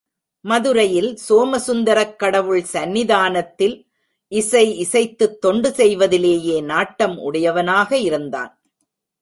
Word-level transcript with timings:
மதுரையில் 0.45 1.19
சோமசுந்தரக் 1.29 2.15
கடவுள் 2.15 2.63
சந்நிதானத்தில் 2.73 3.75
இசை 4.31 4.65
இசைத்துத் 4.79 5.37
தொண்டு 5.37 5.71
செய்வதிலேயே 5.73 6.61
நாட்டம் 6.61 7.17
உடையவனாக 7.19 7.97
இருந்தான். 7.97 8.51